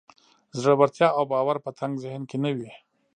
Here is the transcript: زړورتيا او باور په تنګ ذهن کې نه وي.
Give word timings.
زړورتيا 0.61 1.07
او 1.17 1.23
باور 1.31 1.57
په 1.65 1.71
تنګ 1.79 1.93
ذهن 2.03 2.23
کې 2.29 2.37
نه 2.43 2.51
وي. 2.57 2.71